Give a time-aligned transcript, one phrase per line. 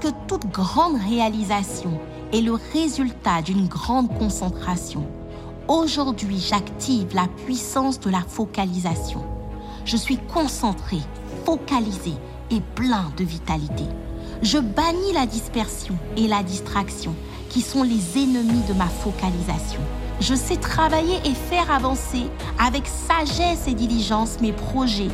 [0.00, 2.00] que toute grande réalisation
[2.32, 5.06] est le résultat d'une grande concentration.
[5.68, 9.24] Aujourd'hui, j'active la puissance de la focalisation.
[9.84, 10.98] Je suis concentré,
[11.44, 12.12] focalisé
[12.50, 13.84] et plein de vitalité.
[14.42, 17.14] Je bannis la dispersion et la distraction
[17.50, 19.80] qui sont les ennemis de ma focalisation.
[20.20, 25.10] Je sais travailler et faire avancer avec sagesse et diligence mes projets,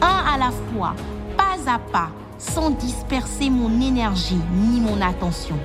[0.00, 0.94] un à la fois,
[1.36, 5.56] pas à pas, sans disperser mon énergie ni mon attention.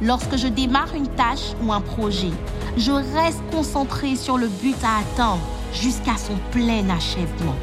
[0.00, 2.30] Lorsque je démarre une tâche ou un projet,
[2.76, 5.42] je reste concentré sur le but à atteindre
[5.72, 7.54] jusqu'à son plein achèvement.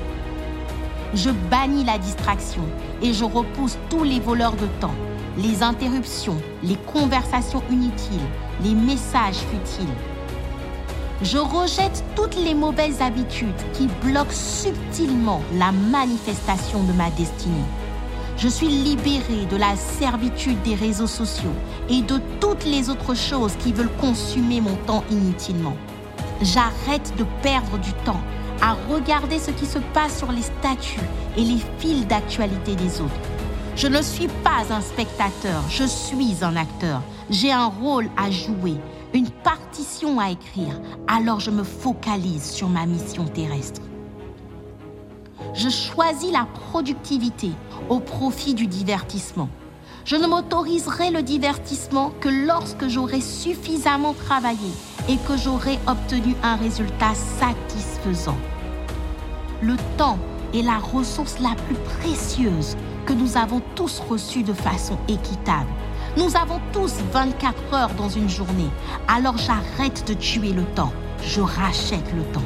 [1.13, 2.61] Je bannis la distraction
[3.01, 4.93] et je repousse tous les voleurs de temps,
[5.37, 8.19] les interruptions, les conversations inutiles,
[8.63, 9.93] les messages futiles.
[11.21, 17.65] Je rejette toutes les mauvaises habitudes qui bloquent subtilement la manifestation de ma destinée.
[18.37, 21.51] Je suis libérée de la servitude des réseaux sociaux
[21.89, 25.75] et de toutes les autres choses qui veulent consumer mon temps inutilement.
[26.41, 28.21] J'arrête de perdre du temps
[28.61, 31.01] à regarder ce qui se passe sur les statuts
[31.35, 33.13] et les fils d'actualité des autres.
[33.75, 37.01] Je ne suis pas un spectateur, je suis un acteur.
[37.29, 38.75] J'ai un rôle à jouer,
[39.13, 43.81] une partition à écrire, alors je me focalise sur ma mission terrestre.
[45.53, 47.51] Je choisis la productivité
[47.89, 49.49] au profit du divertissement.
[50.05, 54.71] Je ne m'autoriserai le divertissement que lorsque j'aurai suffisamment travaillé
[55.07, 58.37] et que j'aurai obtenu un résultat satisfaisant.
[59.61, 60.17] Le temps
[60.53, 65.69] est la ressource la plus précieuse que nous avons tous reçue de façon équitable.
[66.19, 68.69] Nous avons tous 24 heures dans une journée,
[69.07, 70.91] alors j'arrête de tuer le temps,
[71.23, 72.43] je rachète le temps.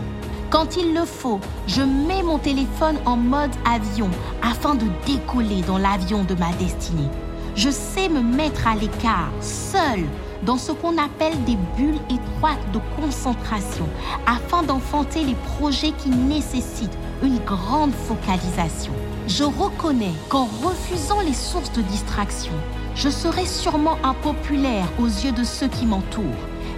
[0.52, 4.12] Quand il le faut, je mets mon téléphone en mode avion
[4.44, 7.10] afin de décoller dans l'avion de ma destinée.
[7.56, 10.04] Je sais me mettre à l'écart, seul,
[10.44, 13.90] dans ce qu'on appelle des bulles étroites de concentration,
[14.28, 18.94] afin d'enfanter les projets qui nécessitent une grande focalisation.
[19.28, 22.54] Je reconnais qu'en refusant les sources de distraction,
[22.96, 26.24] je serai sûrement impopulaire aux yeux de ceux qui m'entourent,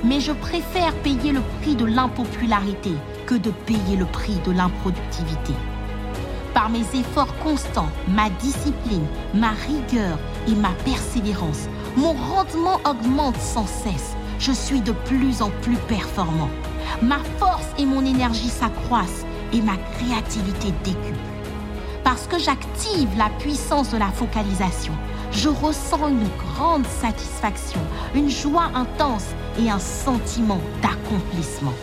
[0.04, 2.92] mais je préfère payer le prix de l'impopularité
[3.26, 5.54] que de payer le prix de l'improductivité.
[6.54, 10.18] Par mes efforts constants, ma discipline, ma rigueur
[10.48, 11.68] et ma persévérance,
[11.98, 14.16] mon rendement augmente sans cesse.
[14.40, 16.50] Je suis de plus en plus performant.
[17.02, 21.20] Ma force et mon énergie s'accroissent et ma créativité décuple.
[22.04, 24.94] Parce que j'active la puissance de la focalisation,
[25.36, 27.82] je ressens une grande satisfaction,
[28.14, 29.28] une joie intense
[29.60, 31.74] et un sentiment d'accomplissement.